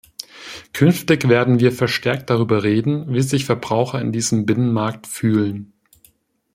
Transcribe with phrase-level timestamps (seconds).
[0.73, 5.73] Künftig werden wir verstärkt darüber reden, wie sich Verbraucher in diesem Binnenmarkt fühlen.